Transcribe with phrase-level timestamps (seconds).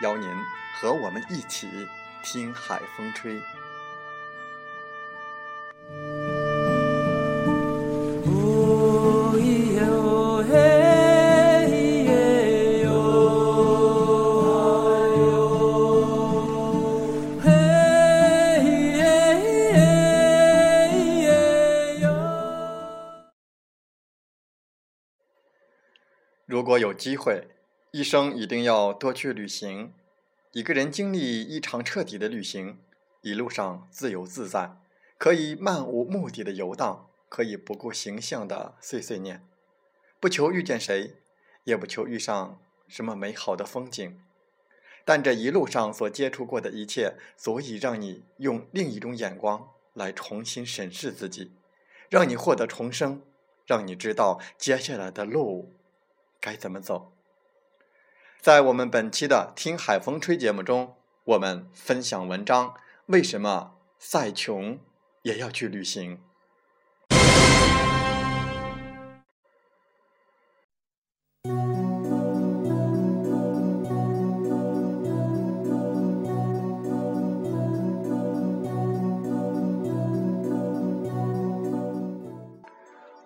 [0.00, 0.28] 邀您
[0.74, 1.68] 和我们一起
[2.22, 3.40] 听海风吹。
[26.46, 27.59] 如果有机会。
[27.92, 29.92] 一生一定要多去旅行，
[30.52, 32.78] 一个人经历一场彻底的旅行，
[33.22, 34.76] 一路上自由自在，
[35.18, 39.44] 可以漫无目的的游荡，可以不顾形象的碎碎念，
[40.20, 41.16] 不求遇见谁，
[41.64, 44.20] 也不求遇上什么美好的风景，
[45.04, 51.50] 但这一路上所接触过的一切，足以让你用另一种眼光来重新审视自己，
[52.08, 53.20] 让你获得重生，
[53.66, 55.74] 让你知道接下来的路
[56.40, 57.16] 该怎么走。
[58.42, 62.72] 在我们本期的《听海风吹》节目中，我们分享文章：
[63.04, 64.78] 为什么再穷
[65.20, 66.18] 也要去旅行？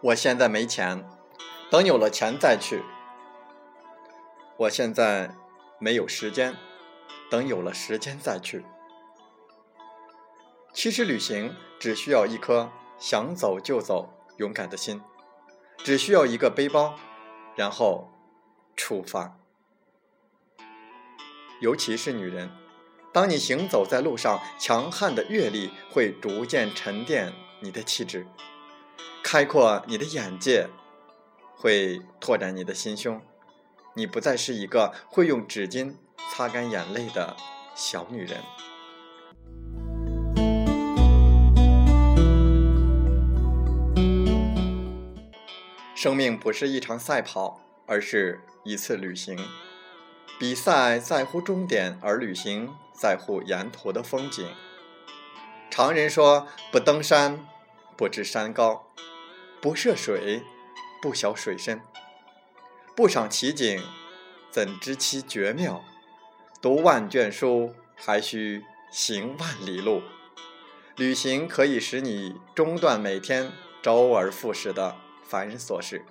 [0.00, 1.04] 我现在没钱，
[1.70, 2.82] 等有了钱再去。
[4.56, 5.34] 我现在
[5.78, 6.54] 没有时间，
[7.30, 8.64] 等有了时间再去。
[10.72, 15.00] 其实旅行只需要一颗想走就走、勇敢的心，
[15.78, 16.94] 只需要一个背包，
[17.56, 18.12] 然后
[18.76, 19.36] 出发。
[21.60, 22.50] 尤其是女人，
[23.12, 28.26] 当你行走在路上，强悍的阅历会逐渐沉淀你的气质，
[29.22, 30.68] 开阔你的眼界，
[31.56, 33.20] 会拓展你的心胸。
[33.96, 35.94] 你不再是一个会用纸巾
[36.32, 37.36] 擦干眼泪的
[37.76, 38.40] 小女人。
[45.94, 49.38] 生命不是一场赛跑，而是一次旅行。
[50.40, 54.46] 比赛在乎终点，而旅行在乎沿途的风景。
[55.70, 57.46] 常人说：“不登山，
[57.96, 58.92] 不知山高；
[59.62, 60.42] 不涉水，
[61.00, 61.80] 不晓水深。”
[62.96, 63.82] 不赏奇景，
[64.52, 65.84] 怎知其绝妙？
[66.62, 70.00] 读万卷书，还需行万里路。
[70.94, 73.50] 旅行可以使你中断每天
[73.82, 74.94] 周而复始的
[75.24, 76.04] 凡人琐事，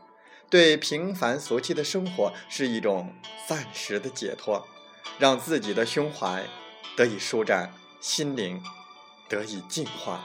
[0.49, 3.15] 对平凡俗气的生活是一种
[3.47, 4.67] 暂时的解脱，
[5.17, 6.43] 让自己的胸怀
[6.97, 8.61] 得以舒展，心灵
[9.29, 10.21] 得以净化。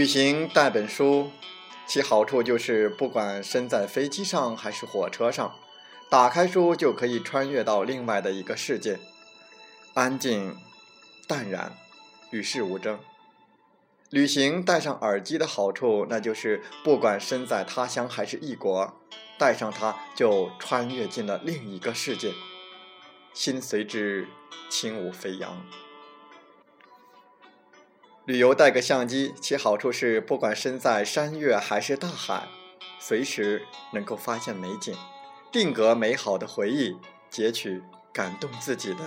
[0.00, 1.30] 旅行带本书，
[1.86, 5.54] 其好处就是，不管身在飞机上还是火车上，
[6.08, 8.98] 打开书就可以穿越到另外的一个世界，
[9.92, 10.56] 安静、
[11.28, 11.76] 淡然、
[12.30, 12.98] 与世无争。
[14.08, 18.98] 旅行戴上耳机的好处，那就是不管身在他乡还是异国，
[19.38, 22.32] 戴上它就穿越进了另一个世界，
[23.34, 24.26] 心随之
[24.70, 25.62] 轻舞飞扬。
[28.30, 32.46] 旅游带个相机，其好处是，不管身在山岳还是大海，
[33.00, 33.62] 随时
[33.92, 34.94] 能够发现美景，
[35.50, 36.96] 定格美好的回忆，
[37.28, 37.82] 截取
[38.12, 39.00] 感动自己的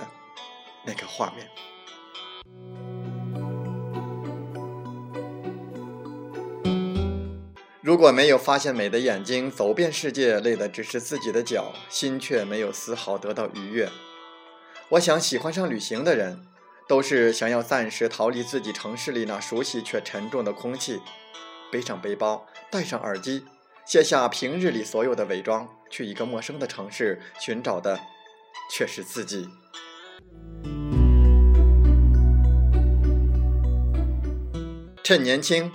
[0.84, 1.48] 那个画面。
[7.80, 13.88] 如果没有发现美的眼睛，走遍世界累的只是自己的脚，心却没有丝毫得到愉悦。
[14.90, 16.44] 我想，喜欢上旅行的人，
[16.86, 21.00] 都是想要暂时逃离自己城市里那熟悉却沉重的空气，
[21.72, 23.46] 背上背包，戴上耳机，
[23.86, 28.00] 卸下平日里所有的伪装，去一个陌生的城市，寻找的
[28.70, 29.48] 却是自己。
[35.02, 35.72] 趁年轻，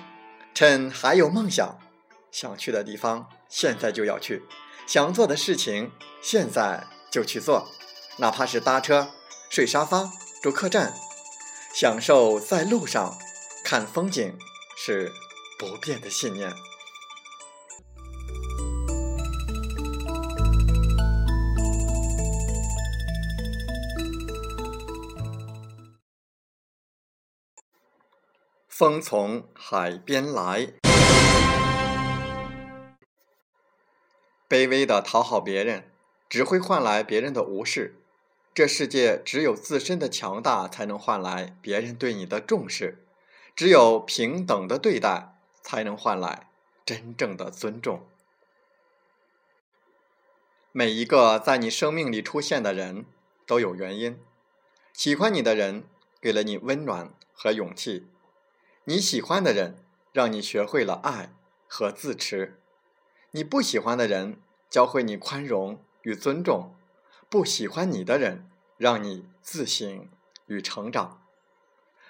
[0.53, 1.79] 趁还有梦想，
[2.31, 4.43] 想去的地方现在就要去，
[4.85, 5.91] 想做的事情
[6.21, 7.67] 现在就去做。
[8.17, 9.09] 哪怕是搭车、
[9.49, 10.11] 睡沙发、
[10.41, 10.93] 住客栈，
[11.73, 13.17] 享受在路上
[13.65, 14.37] 看风景，
[14.77, 15.11] 是
[15.57, 16.53] 不变的信念。
[28.69, 30.71] 风从海边来，
[34.47, 35.91] 卑微的讨好别人，
[36.29, 37.97] 只会换来别人的无视。
[38.59, 42.95] 这世界只有自身的强大，才能换来别人对你的重视；
[43.55, 46.49] 只有平等的对待，才能换来
[46.85, 48.05] 真正的尊重。
[50.73, 53.05] 每一个在你生命里出现的人
[53.45, 54.19] 都有原因。
[54.91, 55.85] 喜欢你的人
[56.19, 58.07] 给了你温暖和勇气，
[58.83, 59.77] 你喜欢的人
[60.11, 61.31] 让你学会了爱
[61.65, 62.59] 和自持，
[63.31, 66.75] 你不喜欢的人教会你宽容与尊重。
[67.29, 70.09] 不喜欢你的人，让你自省
[70.47, 71.21] 与成长。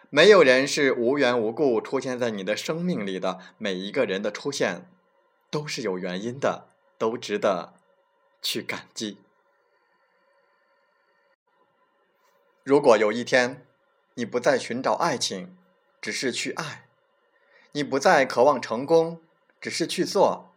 [0.10, 4.90] 没有人是无缘无故出现在你的生命里的，每一个人的出现
[5.52, 7.74] 都是有原因的，都值得
[8.42, 9.20] 去感激。
[12.64, 13.68] 如果有一天
[14.14, 15.58] 你不再寻找爱情，
[16.00, 16.88] 只是去爱；
[17.74, 19.22] 你不再渴望成功，
[19.60, 20.49] 只是去做。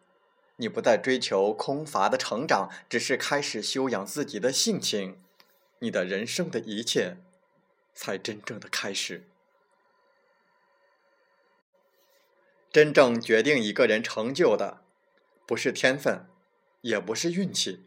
[0.57, 5.21] 你不再追求空乏的成长，只是开始修养自己的性情，
[5.81, 7.17] 你的人生的一切
[7.95, 9.25] 才真正的开始。
[12.71, 14.83] 真正决定一个人成就的，
[15.47, 16.27] 不是天分，
[16.81, 17.85] 也不是运气，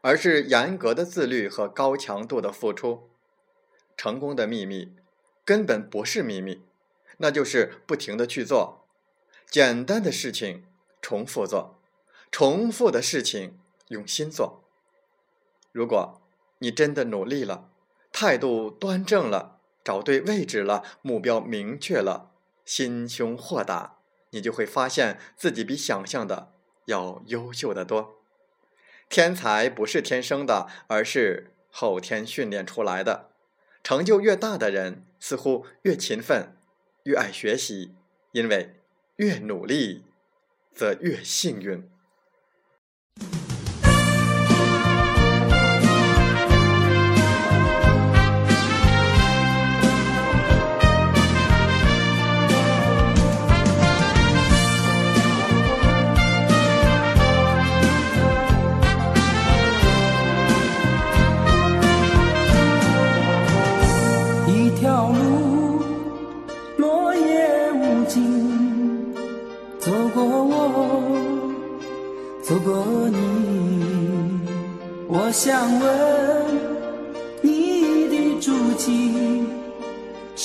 [0.00, 3.10] 而是严格的自律和高强度的付出。
[3.96, 4.94] 成功的秘密
[5.44, 6.62] 根本不是秘密，
[7.18, 8.86] 那就是不停的去做，
[9.50, 10.64] 简单的事情
[11.00, 11.80] 重复做。
[12.30, 13.58] 重复的事情，
[13.88, 14.64] 用心做。
[15.72, 16.20] 如果
[16.58, 17.70] 你真的努力了，
[18.12, 22.32] 态度端正了，找对位置了，目标明确了，
[22.64, 23.98] 心胸豁达，
[24.30, 26.52] 你就会发现自己比想象的
[26.86, 28.16] 要优秀的多。
[29.08, 33.30] 天才不是天生的，而是后天训练出来的。
[33.82, 36.56] 成就越大的人，似乎越勤奋，
[37.04, 37.94] 越爱学习，
[38.32, 38.76] 因为
[39.16, 40.04] 越努力，
[40.72, 41.88] 则越幸运。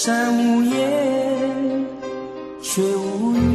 [0.06, 1.84] 山无言，
[2.62, 3.55] 水无语。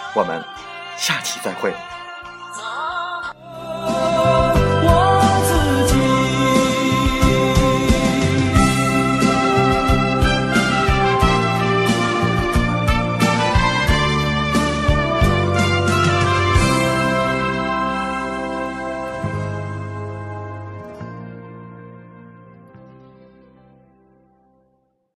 [0.13, 0.43] 我们
[0.97, 1.73] 下期再会。